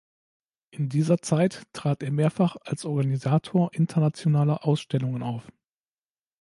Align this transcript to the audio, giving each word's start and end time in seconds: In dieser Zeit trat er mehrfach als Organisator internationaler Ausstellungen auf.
In 0.71 0.89
dieser 0.89 1.21
Zeit 1.21 1.61
trat 1.73 2.01
er 2.01 2.09
mehrfach 2.09 2.55
als 2.63 2.85
Organisator 2.85 3.71
internationaler 3.75 4.65
Ausstellungen 4.65 5.21
auf. 5.21 5.45